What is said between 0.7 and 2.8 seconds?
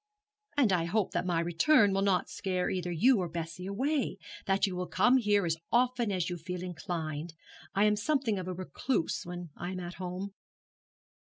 I hope that my return will not scare